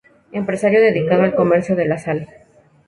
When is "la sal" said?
1.85-2.27